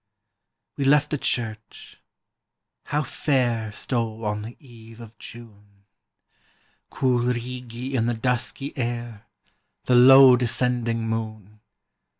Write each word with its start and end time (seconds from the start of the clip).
We 0.77 0.83
left 0.85 1.11
the 1.11 1.19
church: 1.19 2.01
how 2.85 3.03
fair 3.03 3.71
Stole 3.71 4.25
on 4.25 4.41
the 4.41 4.57
eve 4.57 4.99
of 4.99 5.15
June! 5.19 5.85
Cool 6.89 7.27
Righi 7.31 7.93
in 7.93 8.07
the 8.07 8.15
dusky 8.15 8.75
air. 8.75 9.27
The 9.83 9.93
low 9.93 10.35
descending 10.37 11.07
moon! 11.07 11.59